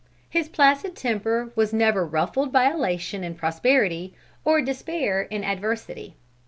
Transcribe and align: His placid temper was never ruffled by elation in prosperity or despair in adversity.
His 0.31 0.49
placid 0.49 0.95
temper 0.95 1.51
was 1.55 1.73
never 1.73 2.03
ruffled 2.03 2.51
by 2.51 2.71
elation 2.71 3.23
in 3.23 3.35
prosperity 3.35 4.15
or 4.43 4.59
despair 4.59 5.21
in 5.21 5.43
adversity. 5.43 6.15